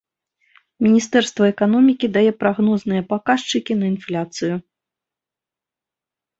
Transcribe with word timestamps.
Міністэрства 0.85 1.43
эканомікі 1.53 2.07
дае 2.17 2.31
прагнозныя 2.41 3.01
паказчыкі 3.13 3.73
на 3.85 3.89
інфляцыю. 3.91 4.59